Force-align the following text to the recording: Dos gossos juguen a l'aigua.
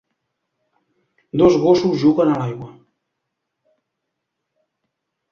Dos 1.41 1.57
gossos 1.65 1.99
juguen 2.03 2.31
a 2.31 2.37
l'aigua. 2.41 2.69